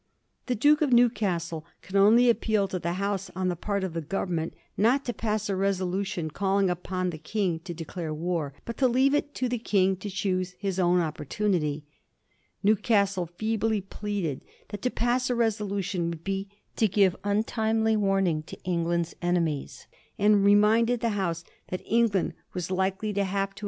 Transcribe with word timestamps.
The 0.47 0.55
Duke 0.55 0.81
of 0.81 0.91
Newcastle 0.91 1.63
could 1.83 1.95
only 1.95 2.27
appeal 2.27 2.67
to 2.69 2.79
the 2.79 2.93
House 2.93 3.29
on 3.35 3.49
the 3.49 3.55
part 3.55 3.83
of 3.83 3.93
the 3.93 4.01
Government 4.01 4.55
not 4.75 5.05
to 5.05 5.13
pass 5.13 5.47
a 5.47 5.55
resolution 5.55 6.31
calling 6.31 6.71
upon 6.71 7.11
the 7.11 7.19
King 7.19 7.59
to 7.65 7.73
declare 7.75 8.11
war, 8.11 8.51
but 8.65 8.77
to 8.77 8.87
leave 8.87 9.13
it 9.13 9.35
to 9.35 9.47
the 9.47 9.59
King 9.59 9.95
to 9.97 10.09
choose 10.09 10.55
his 10.57 10.79
own 10.79 11.01
opportunity. 11.01 11.85
Newcastle 12.63 13.27
feebly 13.37 13.79
pleaded 13.79 14.41
that 14.69 14.81
to 14.81 14.89
pass 14.89 15.29
a 15.29 15.35
resolution 15.35 16.09
would 16.09 16.23
be 16.23 16.49
to 16.77 16.87
give 16.87 17.15
untimely 17.23 17.95
warning 17.95 18.41
to 18.41 18.59
England's 18.63 19.15
enemies, 19.21 19.85
and 20.17 20.43
reminded 20.43 21.01
the 21.01 21.09
House 21.09 21.43
that 21.67 21.83
England 21.85 22.33
was 22.55 22.71
likely 22.71 23.13
to 23.13 23.19
have 23.19 23.19
to 23.19 23.19
8* 23.19 23.19
178 23.19 23.19
A 23.19 23.21
HISTORY 23.21 23.21
OF 23.21 23.27
THE 23.27 23.29
FOUR 23.29 23.45
GEORGES. 23.45 23.53
ch. 23.53 23.59